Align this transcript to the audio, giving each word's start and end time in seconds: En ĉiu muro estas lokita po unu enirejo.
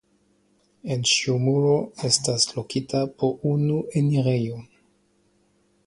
En 0.95 1.03
ĉiu 1.09 1.35
muro 1.43 1.75
estas 2.11 2.47
lokita 2.55 3.05
po 3.21 3.31
unu 3.53 3.79
enirejo. 4.03 4.61